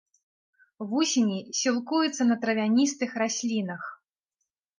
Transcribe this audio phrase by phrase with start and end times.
[0.93, 3.83] Вусені сілкуюцца на травяністых раслінах.